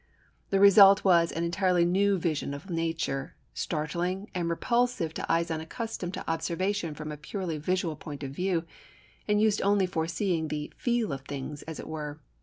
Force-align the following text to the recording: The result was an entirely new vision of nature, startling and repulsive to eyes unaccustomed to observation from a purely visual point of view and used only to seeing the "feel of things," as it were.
The 0.49 0.59
result 0.59 1.03
was 1.03 1.31
an 1.31 1.43
entirely 1.43 1.85
new 1.85 2.17
vision 2.17 2.55
of 2.55 2.71
nature, 2.71 3.35
startling 3.53 4.31
and 4.33 4.49
repulsive 4.49 5.13
to 5.13 5.31
eyes 5.31 5.51
unaccustomed 5.51 6.15
to 6.15 6.27
observation 6.27 6.95
from 6.95 7.11
a 7.11 7.17
purely 7.17 7.59
visual 7.59 7.95
point 7.95 8.23
of 8.23 8.31
view 8.31 8.65
and 9.27 9.39
used 9.39 9.61
only 9.61 9.85
to 9.85 10.07
seeing 10.07 10.47
the 10.47 10.73
"feel 10.75 11.11
of 11.13 11.21
things," 11.21 11.61
as 11.61 11.79
it 11.79 11.87
were. 11.87 12.19